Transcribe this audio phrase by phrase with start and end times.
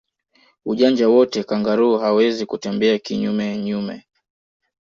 [0.65, 4.05] Ujanja wote kangaroo hawezi kutembea kinyume nyume